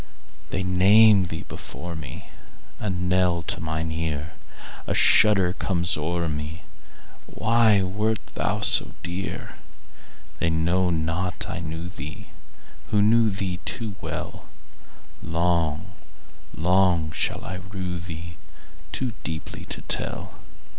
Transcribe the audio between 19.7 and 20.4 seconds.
tell.